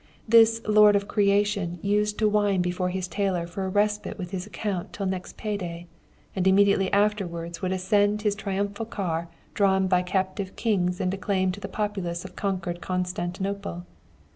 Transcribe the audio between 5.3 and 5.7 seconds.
pay